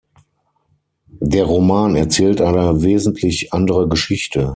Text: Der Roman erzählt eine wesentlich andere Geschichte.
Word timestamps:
Der 1.19 1.45
Roman 1.45 1.95
erzählt 1.95 2.41
eine 2.41 2.81
wesentlich 2.81 3.53
andere 3.53 3.87
Geschichte. 3.87 4.49